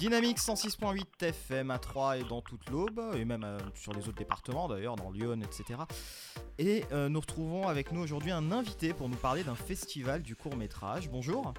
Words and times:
Dynamique 0.00 0.38
106.8 0.38 1.02
FM 1.20 1.70
à 1.70 1.78
3 1.78 2.16
et 2.16 2.24
dans 2.24 2.40
toute 2.40 2.70
l'Aube, 2.70 3.02
et 3.14 3.26
même 3.26 3.44
euh, 3.44 3.58
sur 3.74 3.92
les 3.92 4.08
autres 4.08 4.16
départements 4.16 4.66
d'ailleurs, 4.66 4.96
dans 4.96 5.10
Lyon, 5.10 5.38
etc. 5.42 5.78
Et 6.58 6.84
euh, 6.90 7.10
nous 7.10 7.20
retrouvons 7.20 7.68
avec 7.68 7.92
nous 7.92 8.00
aujourd'hui 8.00 8.30
un 8.30 8.50
invité 8.50 8.94
pour 8.94 9.10
nous 9.10 9.18
parler 9.18 9.44
d'un 9.44 9.54
festival 9.54 10.22
du 10.22 10.34
court 10.36 10.56
métrage. 10.56 11.10
Bonjour. 11.10 11.52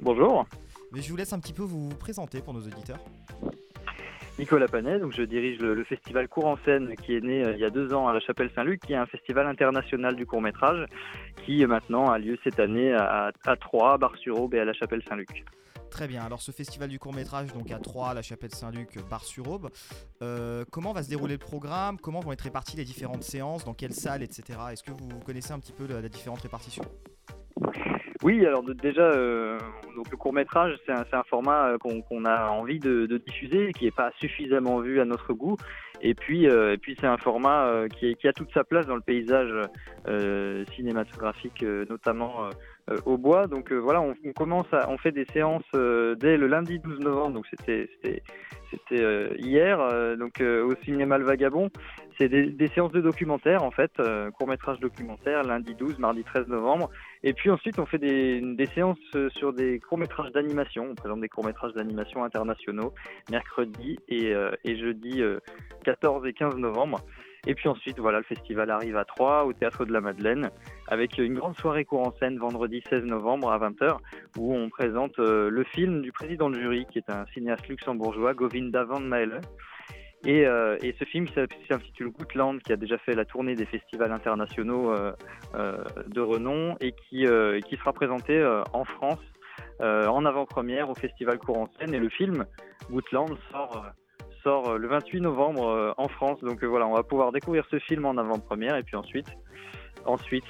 Bonjour. 0.00 0.46
Mais 0.90 1.00
je 1.00 1.10
vous 1.10 1.16
laisse 1.16 1.32
un 1.32 1.38
petit 1.38 1.52
peu 1.52 1.62
vous 1.62 1.90
présenter 1.90 2.40
pour 2.40 2.54
nos 2.54 2.60
auditeurs. 2.60 3.04
Nicolas 4.40 4.66
Panet, 4.66 4.98
donc 4.98 5.12
je 5.12 5.22
dirige 5.22 5.60
le, 5.60 5.84
festival 5.84 6.26
Court 6.26 6.46
en 6.46 6.56
scène 6.64 6.96
qui 6.96 7.14
est 7.14 7.20
né 7.20 7.44
euh, 7.44 7.52
il 7.52 7.60
y 7.60 7.64
a 7.64 7.70
deux 7.70 7.94
ans 7.94 8.08
à 8.08 8.12
la 8.12 8.18
Chapelle 8.18 8.50
Saint-Luc, 8.52 8.80
qui 8.80 8.94
est 8.94 8.96
un 8.96 9.06
festival 9.06 9.46
international 9.46 10.16
du 10.16 10.26
court 10.26 10.42
métrage 10.42 10.88
qui 11.46 11.64
maintenant 11.66 12.10
a 12.10 12.18
lieu 12.18 12.36
cette 12.42 12.58
année 12.58 12.92
à, 12.92 13.30
à 13.46 13.56
Troyes, 13.56 13.96
Bar-sur-Aube 13.96 14.54
et 14.54 14.58
à 14.58 14.64
la 14.64 14.72
Chapelle 14.72 15.04
Saint-Luc. 15.08 15.44
Très 15.90 16.06
bien. 16.06 16.22
Alors 16.22 16.40
ce 16.40 16.52
festival 16.52 16.88
du 16.88 16.98
court 16.98 17.12
métrage, 17.12 17.52
donc 17.52 17.70
à 17.72 17.78
Troyes, 17.78 18.14
la 18.14 18.22
Chapelle 18.22 18.54
Saint-Luc, 18.54 18.98
Bar-sur-Aube, 19.10 19.70
euh, 20.22 20.64
comment 20.70 20.92
va 20.92 21.02
se 21.02 21.08
dérouler 21.08 21.34
le 21.34 21.38
programme? 21.38 21.98
Comment 21.98 22.20
vont 22.20 22.32
être 22.32 22.42
réparties 22.42 22.76
les 22.76 22.84
différentes 22.84 23.24
séances? 23.24 23.64
Dans 23.64 23.74
quelle 23.74 23.92
salle, 23.92 24.22
etc. 24.22 24.58
Est-ce 24.70 24.84
que 24.84 24.92
vous 24.92 25.08
connaissez 25.26 25.52
un 25.52 25.58
petit 25.58 25.72
peu 25.72 25.86
la, 25.86 26.08
différente 26.08 26.40
répartition? 26.40 26.84
Oui, 28.22 28.44
alors 28.46 28.62
déjà, 28.62 29.02
euh, 29.02 29.58
donc 29.96 30.10
le 30.10 30.16
court 30.16 30.32
métrage, 30.32 30.76
c'est 30.86 30.92
un, 30.92 31.22
format 31.24 31.70
euh, 31.70 31.78
qu'on 31.78 32.24
a 32.24 32.48
envie 32.48 32.78
de, 32.78 33.06
diffuser, 33.26 33.72
qui 33.72 33.86
n'est 33.86 33.90
pas 33.90 34.12
suffisamment 34.20 34.80
vu 34.80 35.00
à 35.00 35.04
notre 35.04 35.32
goût. 35.32 35.56
Et 36.02 36.14
puis, 36.14 36.44
et 36.46 36.78
puis 36.78 36.96
c'est 36.98 37.06
un 37.06 37.18
format 37.18 37.86
qui, 37.98 38.14
qui, 38.16 38.26
a 38.26 38.32
toute 38.32 38.50
sa 38.54 38.64
place 38.64 38.86
dans 38.86 38.94
le 38.94 39.02
paysage 39.02 39.52
cinématographique, 40.74 41.62
notamment 41.62 42.48
euh, 42.90 42.96
au 43.04 43.16
bois. 43.16 43.46
Donc 43.46 43.72
euh, 43.72 43.76
voilà, 43.76 44.00
on, 44.00 44.14
commence 44.32 44.66
à, 44.72 44.88
on 44.90 44.98
fait 44.98 45.12
des 45.12 45.26
séances 45.32 45.62
euh, 45.74 46.14
dès 46.16 46.36
le 46.36 46.46
lundi 46.46 46.78
12 46.78 47.00
novembre, 47.00 47.34
donc 47.34 47.46
c'était 47.50 47.88
c'était 48.70 49.36
hier, 49.38 49.78
donc 50.16 50.40
au 50.40 50.74
cinéma 50.84 51.18
Le 51.18 51.24
Vagabond. 51.24 51.70
C'est 52.20 52.28
des, 52.28 52.68
séances 52.68 52.92
de 52.92 53.00
documentaire 53.00 53.62
en 53.62 53.70
fait, 53.70 53.90
court 54.36 54.46
métrage 54.46 54.78
documentaire, 54.78 55.42
lundi 55.42 55.74
12, 55.74 55.98
mardi 55.98 56.22
13 56.22 56.48
novembre. 56.48 56.90
Et 57.22 57.32
puis 57.32 57.48
ensuite, 57.48 57.78
on 57.78 57.86
fait 57.86 57.96
des, 57.96 58.68
séances 58.74 58.98
sur 59.30 59.54
des 59.54 59.80
courts 59.80 59.96
métrages 59.96 60.30
d'animation. 60.32 60.88
On 60.90 60.94
présente 60.94 61.22
des 61.22 61.30
courts 61.30 61.46
métrages 61.46 61.72
d'animation 61.72 62.22
internationaux 62.22 62.92
mercredi 63.30 63.98
et, 64.08 64.34
et 64.64 64.76
jeudi 64.76 65.22
14 65.84 66.26
et 66.26 66.34
15 66.34 66.56
novembre. 66.56 67.00
Et 67.46 67.54
puis 67.54 67.68
ensuite, 67.68 67.98
voilà, 67.98 68.18
le 68.18 68.24
festival 68.24 68.70
arrive 68.70 68.96
à 68.96 69.04
Troyes, 69.04 69.46
au 69.46 69.52
Théâtre 69.52 69.86
de 69.86 69.92
la 69.92 70.00
Madeleine, 70.00 70.50
avec 70.88 71.16
une 71.16 71.34
grande 71.34 71.56
soirée 71.56 71.84
court 71.84 72.06
en 72.06 72.12
scène 72.18 72.38
vendredi 72.38 72.82
16 72.90 73.04
novembre 73.04 73.50
à 73.50 73.58
20h, 73.58 73.96
où 74.36 74.54
on 74.54 74.68
présente 74.68 75.18
euh, 75.18 75.48
le 75.48 75.64
film 75.64 76.02
du 76.02 76.12
président 76.12 76.50
de 76.50 76.60
jury, 76.60 76.86
qui 76.90 76.98
est 76.98 77.10
un 77.10 77.24
cinéaste 77.32 77.66
luxembourgeois, 77.68 78.34
Govinda 78.34 78.84
van 78.84 79.00
Maele. 79.00 79.40
Et, 80.26 80.46
euh, 80.46 80.76
et, 80.82 80.94
ce 80.98 81.04
film 81.04 81.26
s'intitule 81.68 82.10
Gootland, 82.10 82.60
qui 82.62 82.72
a 82.72 82.76
déjà 82.76 82.98
fait 82.98 83.14
la 83.14 83.24
tournée 83.24 83.54
des 83.54 83.64
festivals 83.64 84.12
internationaux 84.12 84.92
euh, 84.92 85.12
de 86.06 86.20
renom 86.20 86.76
et 86.80 86.92
qui, 86.92 87.26
qui 87.66 87.76
sera 87.76 87.92
présenté 87.92 88.44
en 88.72 88.84
France 88.84 89.20
en 89.80 90.26
avant-première 90.26 90.90
au 90.90 90.94
Festival 90.94 91.38
scène. 91.78 91.94
Et 91.94 91.98
le 91.98 92.10
film 92.10 92.44
Gootland 92.90 93.38
sort 93.52 94.70
euh, 94.70 94.78
le 94.78 94.88
28 94.88 95.20
novembre 95.20 95.68
euh, 95.68 95.92
en 95.96 96.08
France. 96.08 96.40
Donc 96.40 96.62
euh, 96.62 96.66
voilà, 96.66 96.86
on 96.86 96.94
va 96.94 97.02
pouvoir 97.02 97.32
découvrir 97.32 97.64
ce 97.70 97.78
film 97.78 98.04
en 98.04 98.16
avant-première 98.16 98.76
et 98.76 98.82
puis 98.82 98.96
ensuite, 98.96 99.28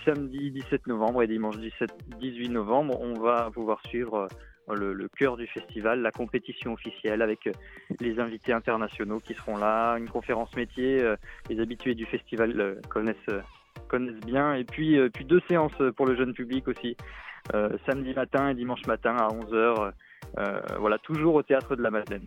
samedi 0.04 0.50
17 0.52 0.86
novembre 0.86 1.22
et 1.22 1.26
dimanche 1.26 1.58
17, 1.58 1.91
18 2.20 2.48
novembre, 2.50 3.00
on 3.00 3.14
va 3.14 3.50
pouvoir 3.50 3.80
suivre 3.86 4.28
le, 4.74 5.08
cœur 5.08 5.36
du 5.36 5.46
festival, 5.46 6.00
la 6.00 6.10
compétition 6.10 6.72
officielle 6.72 7.22
avec 7.22 7.48
les 8.00 8.19
invités 8.19 8.53
internationaux 8.53 9.20
qui 9.20 9.34
seront 9.34 9.56
là, 9.56 9.97
une 9.97 10.08
conférence 10.08 10.54
métier, 10.56 11.03
les 11.48 11.60
habitués 11.60 11.94
du 11.94 12.06
festival 12.06 12.80
connaissent, 12.88 13.16
connaissent 13.88 14.25
bien, 14.25 14.54
et 14.54 14.64
puis, 14.64 14.98
puis 15.10 15.25
deux 15.25 15.41
séances 15.48 15.76
pour 15.97 16.06
le 16.06 16.16
jeune 16.16 16.34
public 16.34 16.69
aussi, 16.69 16.97
samedi 17.86 18.14
matin 18.14 18.50
et 18.50 18.54
dimanche 18.54 18.86
matin 18.86 19.16
à 19.16 19.28
11h, 19.28 19.92
voilà, 20.78 20.98
toujours 20.98 21.34
au 21.34 21.42
théâtre 21.42 21.76
de 21.76 21.82
la 21.82 21.91
Madeleine. 21.91 22.26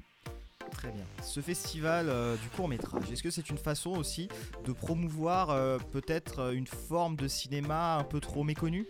Très 0.74 0.90
bien. 0.90 1.04
Ce 1.22 1.40
festival 1.40 2.08
euh, 2.10 2.36
du 2.36 2.50
court 2.50 2.68
métrage, 2.68 3.12
est-ce 3.12 3.24
que 3.24 3.30
c'est 3.30 3.50
une 3.50 3.58
façon 3.58 3.92
aussi 3.92 4.28
de 4.66 4.74
promouvoir 4.74 5.50
euh, 5.50 5.78
peut-être 5.92 6.40
euh, 6.40 6.52
une 6.52 6.68
forme 6.68 7.16
de 7.16 7.28
cinéma 7.28 7.98
un 7.98 8.04
peu 8.04 8.20
trop 8.20 8.44
méconnue? 8.44 8.86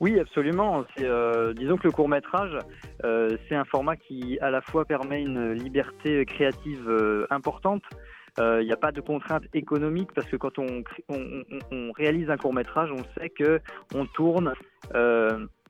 Oui, 0.00 0.18
absolument. 0.20 0.84
disons 0.96 1.76
que 1.76 1.84
le 1.84 1.90
court 1.90 2.08
métrage, 2.08 2.56
c'est 3.02 3.54
un 3.54 3.64
format 3.64 3.96
qui 3.96 4.38
à 4.40 4.50
la 4.50 4.60
fois 4.60 4.84
permet 4.84 5.22
une 5.22 5.52
liberté 5.52 6.24
créative 6.24 7.26
importante. 7.30 7.82
Il 8.38 8.64
n'y 8.64 8.72
a 8.72 8.76
pas 8.76 8.92
de 8.92 9.00
contraintes 9.00 9.44
économiques 9.54 10.10
parce 10.14 10.28
que 10.28 10.36
quand 10.36 10.58
on, 10.58 10.84
on 11.72 11.92
réalise 11.92 12.30
un 12.30 12.36
court 12.36 12.54
métrage, 12.54 12.90
on 12.92 13.20
sait 13.20 13.30
que 13.30 13.60
on 13.94 14.06
tourne 14.06 14.52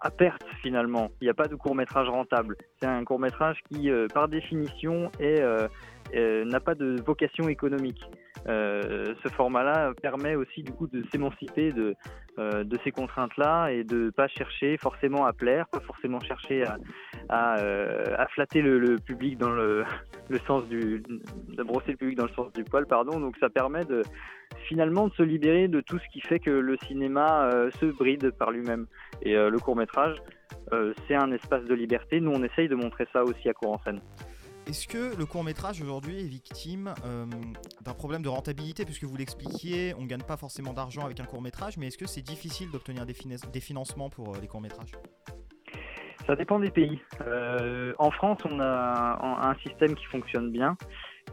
à 0.01 0.11
perte 0.11 0.45
finalement. 0.63 1.11
Il 1.21 1.25
n'y 1.25 1.31
a 1.31 1.35
pas 1.35 1.49
de 1.49 1.55
court 1.55 1.75
métrage 1.75 2.09
rentable. 2.09 2.57
C'est 2.81 2.87
un 2.87 3.05
court 3.05 3.19
métrage 3.19 3.59
qui, 3.71 3.91
euh, 3.91 4.07
par 4.13 4.29
définition, 4.29 5.11
euh, 5.21 5.69
euh, 6.15 6.45
n'a 6.45 6.61
pas 6.61 6.75
de 6.75 7.01
vocation 7.05 7.49
économique. 7.49 8.01
Ce 8.49 9.29
format-là 9.35 9.93
permet 10.01 10.35
aussi 10.35 10.63
du 10.63 10.73
coup 10.73 10.87
de 10.87 11.05
s'émanciper 11.11 11.73
de, 11.73 11.95
de 12.39 12.79
ces 12.83 12.91
contraintes-là 12.91 13.69
et 13.69 13.85
de 13.85 14.11
pas 14.11 14.29
chercher 14.29 14.77
forcément 14.79 15.27
à 15.27 15.33
plaire, 15.33 15.69
pas 15.69 15.81
forcément 15.81 16.21
chercher 16.21 16.65
à, 16.65 16.79
à, 17.29 18.27
flatter 18.29 18.63
le, 18.63 18.97
public 18.97 19.39
dans 19.39 19.51
le, 19.51 19.85
sens 20.47 20.67
du, 20.69 21.03
de 21.03 21.63
brosser 21.63 21.93
le 21.93 21.97
public 21.97 22.17
dans 22.17 22.27
le 22.27 22.33
sens 22.33 22.53
du 22.53 22.65
poil, 22.65 22.87
pardon. 22.87 23.21
Donc 23.21 23.37
ça 23.39 23.51
permet 23.51 23.83
finalement 24.67 25.09
de 25.09 25.13
se 25.15 25.23
libérer 25.23 25.69
de 25.69 25.81
tout 25.81 25.99
ce 25.99 26.09
qui 26.13 26.21
fait 26.21 26.39
que 26.39 26.51
le 26.51 26.77
cinéma 26.87 27.51
se 27.81 27.87
bride 27.87 28.31
par 28.39 28.51
lui-même. 28.51 28.87
Et 29.23 29.35
le 29.35 29.59
court 29.59 29.77
métrage, 29.77 30.17
c'est 31.07 31.15
un 31.15 31.33
espace 31.33 31.65
de 31.65 31.75
liberté. 31.75 32.21
Nous, 32.21 32.33
on 32.33 32.43
essaye 32.43 32.69
de 32.69 32.75
montrer 32.75 33.07
ça 33.13 33.25
aussi 33.25 33.49
à 33.49 33.53
court 33.53 33.73
en 33.73 33.79
scène. 33.79 34.01
Est-ce 34.69 34.87
que 34.87 35.17
le 35.17 35.25
court 35.25 35.45
métrage 35.45 35.81
aujourd'hui 35.81 36.21
est 36.21 36.29
victime 36.29 36.93
euh, 37.07 37.25
d'un 37.81 37.95
problème 37.95 38.21
de 38.21 38.29
rentabilité? 38.29 38.85
Puisque 38.85 39.05
vous 39.05 39.17
l'expliquiez, 39.17 39.95
on 39.97 40.03
ne 40.03 40.07
gagne 40.07 40.23
pas 40.23 40.37
forcément 40.37 40.75
d'argent 40.75 41.07
avec 41.07 41.21
un 41.21 41.25
court 41.25 41.41
métrage, 41.41 41.79
mais 41.79 41.87
est-ce 41.87 41.97
que 41.97 42.07
c'est 42.07 42.21
difficile 42.21 42.71
d'obtenir 42.71 43.07
des, 43.07 43.15
financements 43.61 44.11
pour 44.11 44.35
euh, 44.35 44.39
les 44.43 44.47
courts 44.47 44.61
métrages 44.61 44.93
Ça 46.27 46.37
dépend 46.37 46.61
des 46.61 46.71
pays. 46.71 47.01
Euh, 47.23 47.95
en 47.99 48.11
France, 48.11 48.41
on 48.45 48.61
a 48.61 49.49
un, 49.49 49.55
système 49.67 49.95
qui 49.95 50.05
fonctionne 50.05 50.53
bien, 50.53 50.77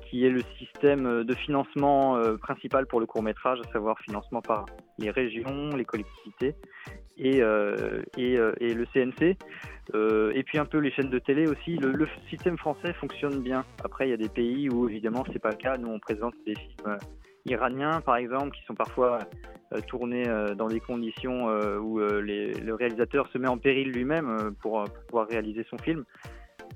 qui 0.10 0.26
est 0.26 0.30
le 0.30 0.42
système 0.58 1.26
de 1.26 1.36
financement 1.36 2.18
principal 2.42 2.88
pour 2.88 3.02
le 3.02 3.06
court 3.06 3.22
métrage, 3.22 3.60
à 3.68 3.72
savoir 3.74 4.00
financement 4.00 4.42
par 4.42 4.66
les 4.98 5.12
régions, 5.12 5.72
les 5.76 5.84
collectivités 5.84 6.56
et, 7.18 7.42
le 7.42 8.86
CNC. 8.94 9.38
Euh, 9.94 10.32
et 10.34 10.44
puis 10.44 10.58
un 10.58 10.66
peu 10.66 10.80
les 10.80 10.92
chaînes 10.92 11.10
de 11.10 11.20
télé 11.20 11.48
aussi. 11.48 11.78
Le, 11.78 12.08
système 12.30 12.58
français 12.58 12.94
fonctionne 12.94 13.42
bien. 13.42 13.64
Après, 13.84 14.08
il 14.08 14.12
y 14.12 14.14
a 14.14 14.18
des 14.18 14.30
pays 14.30 14.70
où 14.70 14.90
évidemment 14.90 15.24
c'est 15.32 15.40
pas 15.40 15.52
le 15.52 15.58
cas. 15.58 15.78
Nous, 15.78 15.90
on 15.90 16.00
présente 16.00 16.34
des 16.46 16.56
films 16.56 16.88
euh, 16.88 16.98
iraniens, 17.46 18.02
par 18.02 18.16
exemple, 18.18 18.56
qui 18.56 18.64
sont 18.66 18.74
parfois 18.74 19.20
euh, 19.74 19.82
tournés 19.88 20.26
dans 20.58 20.68
des 20.68 20.80
conditions 20.80 21.46
où 21.78 22.00
le 22.00 22.74
réalisateur 22.74 23.28
se 23.32 23.38
met 23.38 23.48
en 23.48 23.58
péril 23.58 23.92
lui-même 23.92 24.56
pour, 24.62 24.84
pouvoir 25.08 25.28
réaliser 25.28 25.66
son 25.70 25.78
film. 25.78 26.04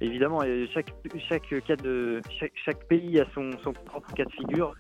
Évidemment, 0.02 0.42
chaque, 0.74 0.94
chaque, 1.28 1.50
cas 1.66 1.76
chaque 2.66 2.88
pays 2.88 3.20
a 3.20 3.26
son, 3.34 3.52
son, 3.64 3.74
propre 3.74 4.14
cas 4.14 4.26
de 4.26 4.32
figure. 4.32 4.76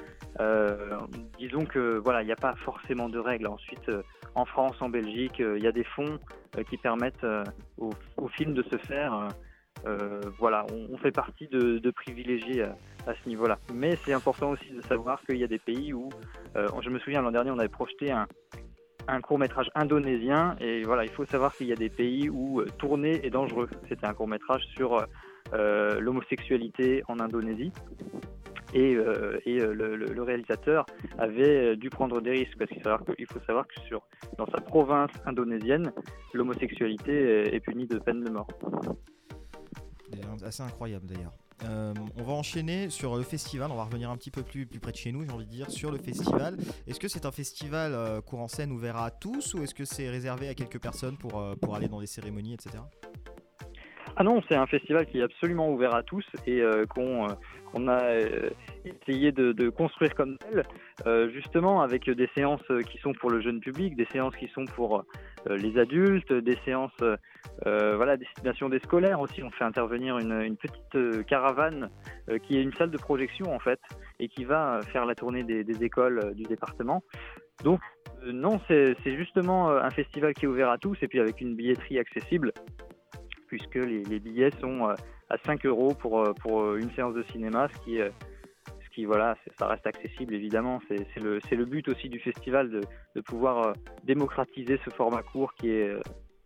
Disons 1.37 1.65
que 1.65 1.97
voilà, 2.03 2.21
il 2.21 2.25
n'y 2.25 2.31
a 2.31 2.37
pas 2.37 2.55
forcément 2.65 3.09
de 3.09 3.19
règles. 3.19 3.47
Ensuite, 3.47 3.89
en 4.35 4.45
France, 4.45 4.75
en 4.81 4.89
Belgique, 4.89 5.39
il 5.39 5.63
y 5.63 5.67
a 5.67 5.71
des 5.71 5.83
fonds 5.83 6.19
euh, 6.57 6.63
qui 6.63 6.77
permettent 6.77 7.23
euh, 7.23 7.43
au, 7.77 8.27
film 8.29 8.53
de 8.53 8.63
se 8.63 8.77
faire. 8.77 9.29
Euh, 9.85 10.21
voilà, 10.39 10.65
on, 10.91 10.97
fait 10.97 11.11
partie 11.11 11.47
de, 11.47 11.91
privilégiés 11.91 12.63
à, 12.63 13.13
ce 13.23 13.29
niveau-là. 13.29 13.59
Mais 13.73 13.95
c'est 14.03 14.13
important 14.13 14.51
aussi 14.51 14.69
de 14.71 14.81
savoir 14.81 15.21
qu'il 15.25 15.37
y 15.37 15.43
a 15.43 15.47
des 15.47 15.59
pays 15.59 15.93
où, 15.93 16.09
je 16.55 16.89
me 16.89 16.99
souviens 16.99 17.21
l'an 17.21 17.31
dernier, 17.31 17.51
on 17.51 17.59
avait 17.59 17.67
projeté 17.67 18.11
un 18.11 19.21
court 19.21 19.39
métrage 19.39 19.69
indonésien 19.75 20.55
et 20.59 20.83
voilà, 20.83 21.03
il 21.03 21.11
faut 21.11 21.25
savoir 21.25 21.55
qu'il 21.55 21.67
y 21.67 21.71
a 21.71 21.75
des 21.75 21.89
pays 21.89 22.29
où 22.29 22.63
tourner 22.77 23.25
est 23.25 23.29
dangereux. 23.29 23.69
C'était 23.87 24.05
un 24.05 24.13
court 24.13 24.27
métrage 24.27 24.63
sur 24.75 25.05
l'homosexualité 25.53 27.03
en 27.07 27.19
Indonésie 27.19 27.71
et, 28.73 28.95
euh, 28.95 29.39
euh, 29.47 29.73
le, 29.73 30.23
réalisateur 30.23 30.85
avait 31.17 31.75
dû 31.75 31.89
prendre 31.89 32.21
des 32.21 32.31
risques 32.31 32.57
parce 32.57 32.69
qu'il 33.15 33.25
faut 33.25 33.39
savoir 33.45 33.67
que 33.67 33.79
sur, 33.81 34.01
dans 34.37 34.45
sa 34.47 34.61
province 34.61 35.11
indonésienne, 35.25 35.91
l'homosexualité 36.33 37.53
est 37.53 37.59
punie 37.59 37.87
de 37.87 37.99
peine 37.99 38.23
de 38.23 38.29
mort. 38.29 38.47
Assez 40.43 40.63
incroyable 40.63 41.05
d'ailleurs. 41.05 41.33
Euh, 41.65 41.93
on 42.17 42.23
va 42.23 42.33
enchaîner 42.33 42.89
sur 42.89 43.17
le 43.17 43.23
festival, 43.23 43.69
on 43.71 43.75
va 43.75 43.83
revenir 43.83 44.09
un 44.09 44.15
petit 44.15 44.31
peu 44.31 44.43
plus, 44.43 44.65
plus 44.65 44.79
près 44.79 44.91
de 44.91 44.97
chez 44.97 45.11
nous, 45.11 45.25
j'ai 45.25 45.31
envie 45.31 45.45
de 45.45 45.51
dire, 45.51 45.69
sur 45.69 45.91
le 45.91 45.97
festival. 45.97 46.57
Est-ce 46.87 46.99
que 46.99 47.07
c'est 47.07 47.25
un 47.25 47.31
festival 47.31 47.93
euh, 47.93 48.21
court 48.21 48.39
en 48.39 48.47
scène 48.47 48.71
ouvert 48.71 48.95
à 48.97 49.11
tous 49.11 49.53
ou 49.55 49.63
est-ce 49.63 49.75
que 49.75 49.83
c'est 49.83 50.09
réservé 50.09 50.47
à 50.47 50.53
quelques 50.53 50.79
personnes 50.79 51.17
pour, 51.17 51.43
pour 51.61 51.75
aller 51.75 51.89
dans 51.89 51.99
des 51.99 52.07
cérémonies, 52.07 52.53
etc. 52.53 52.77
Ah 54.21 54.25
non, 54.25 54.41
c'est 54.49 54.55
un 54.57 54.67
festival 54.67 55.05
qui 55.05 55.19
est 55.19 55.23
absolument 55.23 55.71
ouvert 55.71 55.95
à 55.95 56.03
tous 56.03 56.25
et 56.45 56.61
qu'on 56.89 57.29
a 57.87 58.01
essayé 58.83 59.31
de, 59.31 59.69
construire 59.69 60.13
comme 60.13 60.37
tel, 60.39 60.65
justement 61.31 61.81
avec 61.81 62.09
des 62.09 62.29
séances 62.35 62.67
qui 62.91 62.97
sont 62.97 63.13
pour 63.13 63.29
le 63.29 63.39
jeune 63.39 63.61
public, 63.61 63.95
des 63.95 64.07
séances 64.11 64.35
qui 64.35 64.49
sont 64.49 64.65
pour 64.75 65.05
les 65.49 65.79
adultes, 65.79 66.33
des 66.33 66.57
séances, 66.65 67.01
voilà, 67.63 68.17
destination 68.17 68.67
des 68.67 68.79
scolaires 68.79 69.21
aussi. 69.21 69.41
On 69.41 69.51
fait 69.51 69.63
intervenir 69.63 70.17
une, 70.17 70.57
petite 70.57 71.25
caravane 71.25 71.89
qui 72.43 72.57
est 72.57 72.61
une 72.61 72.73
salle 72.73 72.91
de 72.91 72.97
projection 72.97 73.55
en 73.55 73.59
fait 73.59 73.79
et 74.19 74.27
qui 74.27 74.43
va 74.43 74.81
faire 74.91 75.05
la 75.05 75.15
tournée 75.15 75.43
des 75.43 75.81
écoles 75.81 76.33
du 76.35 76.43
département. 76.43 77.03
Donc 77.63 77.79
non, 78.25 78.59
c'est 78.67 79.15
justement 79.15 79.69
un 79.69 79.91
festival 79.91 80.33
qui 80.33 80.43
est 80.43 80.49
ouvert 80.49 80.71
à 80.71 80.77
tous 80.77 80.97
et 81.01 81.07
puis 81.07 81.21
avec 81.21 81.39
une 81.39 81.55
billetterie 81.55 81.99
accessible 81.99 82.51
puisque 83.49 83.75
les, 83.75 84.19
billets 84.19 84.51
sont 84.61 84.87
euh, 84.87 84.93
à 85.29 85.37
5 85.45 85.65
euros 85.65 85.93
pour, 85.93 86.21
euh, 86.21 86.33
pour 86.33 86.61
euh, 86.61 86.77
une 86.77 86.91
séance 86.91 87.15
de 87.15 87.23
cinéma, 87.31 87.67
ce 87.73 87.83
qui, 87.83 87.97
ce 87.97 88.89
qui 88.93 89.05
voilà, 89.05 89.35
ça 89.57 89.67
reste 89.67 89.85
accessible 89.85 90.33
évidemment. 90.33 90.79
C'est 90.87 91.19
le, 91.19 91.39
le, 91.51 91.65
but 91.65 91.89
aussi 91.89 92.07
du 92.07 92.19
festival 92.19 92.69
de, 92.69 92.81
de, 93.15 93.21
pouvoir 93.21 93.73
démocratiser 94.03 94.79
ce 94.85 94.91
format 94.91 95.23
court 95.23 95.53
qui 95.55 95.69
est 95.69 95.93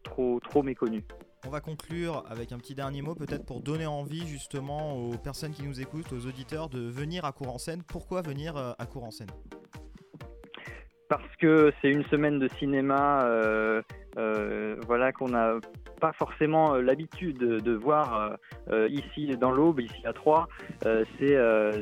trop, 0.04 0.40
trop 0.40 0.64
méconnu. 0.64 1.04
On 1.46 1.50
va 1.50 1.60
conclure 1.60 2.24
avec 2.30 2.54
un 2.54 2.58
petit 2.58 2.74
dernier 2.74 3.02
mot 3.02 3.16
peut-être 3.16 3.46
pour 3.46 3.60
donner 3.60 3.86
envie 3.86 4.26
justement 4.26 4.96
aux 4.96 5.18
personnes 5.18 5.52
qui 5.52 5.64
nous 5.64 5.82
écoutent, 5.82 6.14
aux 6.14 6.26
auditeurs 6.26 6.70
de 6.70 6.80
venir 6.80 7.26
à 7.26 7.34
Cour 7.34 7.54
en 7.54 7.58
scène. 7.58 7.84
Pourquoi 7.86 8.22
venir 8.22 8.56
à 8.56 8.86
Cour 8.86 9.04
en 9.04 9.12
scène 9.12 9.28
Parce 11.10 11.36
que 11.42 11.74
c'est 11.82 11.90
une 11.90 12.06
semaine 12.06 12.40
de 12.40 12.48
cinéma 12.60 13.26
euh, 13.26 13.82
qu'on 15.14 15.30
n'a 15.30 15.60
pas 16.04 16.12
forcément 16.12 16.74
euh, 16.74 16.82
l'habitude 16.82 17.38
de, 17.38 17.74
voir 17.74 18.06
euh, 18.14 18.36
euh, 18.74 18.90
ici 18.90 19.28
dans 19.38 19.52
l'Aube, 19.52 19.80
ici 19.80 20.02
à 20.06 20.12
Troyes. 20.12 20.50
c'est 21.18 21.38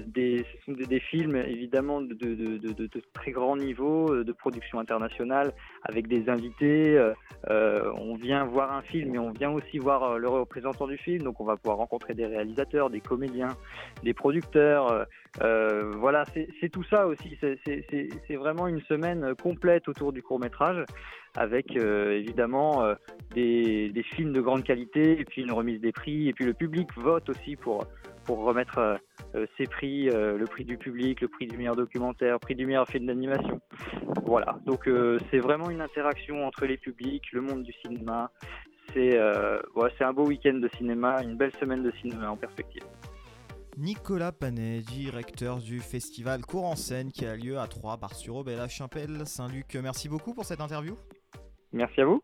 des, 0.05 0.45
ce 0.51 0.65
sont 0.65 0.73
des, 0.73 0.99
films 0.99 1.35
évidemment 1.35 2.01
de, 2.01 2.13
de, 2.13 2.89
très 3.13 3.31
grand 3.31 3.57
niveau, 3.57 4.23
de 4.23 4.31
production 4.31 4.79
internationale, 4.79 5.53
avec 5.89 6.07
des 6.07 6.29
invités. 6.29 6.83
on 7.49 8.15
vient 8.15 8.45
voir 8.45 8.71
un 8.73 8.83
film, 8.83 9.11
mais 9.13 9.17
on 9.17 9.31
vient 9.31 9.51
aussi 9.51 9.79
voir 9.79 10.19
le 10.19 10.29
représentant 10.29 10.87
du 10.87 10.97
film. 10.97 11.23
Donc 11.23 11.41
on 11.41 11.45
va 11.45 11.57
pouvoir 11.57 11.77
rencontrer 11.77 12.13
des 12.13 12.27
réalisateurs, 12.27 12.91
des 12.91 13.01
comédiens, 13.01 13.55
des 14.03 14.13
producteurs. 14.13 15.07
Voilà, 15.39 16.25
c'est 16.59 16.69
tout 16.69 16.83
ça 16.83 17.07
aussi. 17.07 17.37
C'est 17.41 18.35
vraiment 18.35 18.67
une 18.67 18.81
semaine 18.81 19.35
complète 19.41 19.87
autour 19.87 20.13
du 20.13 20.21
court 20.21 20.39
métrage 20.39 20.85
avec 21.37 21.75
euh, 21.77 22.17
évidemment 22.17 22.83
euh, 22.83 22.95
des, 23.33 23.89
des, 23.89 24.03
films 24.03 24.33
de 24.33 24.41
grande 24.41 24.63
qualité 24.63 25.19
et 25.19 25.25
puis 25.25 25.41
une 25.41 25.51
remise 25.51 25.79
des 25.79 25.91
prix 25.91 26.27
et 26.27 26.33
puis 26.33 26.45
le 26.45 26.53
public 26.53 26.89
vote 26.97 27.29
aussi 27.29 27.55
pour 27.55 27.85
pour 28.25 28.39
remettre 28.43 28.99
euh, 29.35 29.45
ces 29.57 29.65
prix, 29.65 30.05
le 30.05 30.45
prix 30.45 30.63
du 30.63 30.77
public, 30.77 31.21
le 31.21 31.27
prix 31.27 31.47
du 31.47 31.57
meilleur 31.57 31.75
documentaire, 31.75 32.33
le 32.33 32.39
prix 32.39 32.53
du 32.53 32.67
meilleur 32.67 32.87
film 32.87 33.07
d'animation. 33.07 33.59
Voilà, 34.25 34.59
donc 34.65 34.87
c'est 35.31 35.39
vraiment 35.39 35.71
une 35.71 35.81
interaction 35.81 36.45
entre 36.45 36.65
les 36.65 36.77
publics, 36.77 37.31
le 37.31 37.41
monde 37.41 37.63
du 37.63 37.73
cinéma. 37.83 38.29
C'est 38.93 39.19
ouais, 39.75 39.89
un 40.01 40.13
beau 40.13 40.27
week-end 40.27 40.53
de 40.53 40.69
cinéma, 40.77 41.23
une 41.23 41.35
belle 41.35 41.53
semaine 41.59 41.81
de 41.81 41.91
cinéma 41.99 42.29
en 42.29 42.37
perspective. 42.37 42.83
Nicolas 43.77 44.31
Panet, 44.31 44.81
directeur 44.81 45.57
du 45.59 45.79
festival 45.79 46.41
Cours 46.45 46.65
en 46.65 46.75
scène 46.75 47.11
qui 47.11 47.25
a 47.25 47.35
lieu 47.35 47.59
à 47.59 47.67
Troyes, 47.67 47.97
Bar-sur-Aube 47.97 48.49
et 48.49 48.55
la 48.55 48.67
Chapelle 48.67 49.25
Saint-Luc. 49.25 49.75
Merci 49.81 50.09
beaucoup 50.09 50.33
pour 50.33 50.45
cette 50.45 50.61
interview. 50.61 50.95
Merci 51.71 52.01
à 52.01 52.05
vous. 52.05 52.21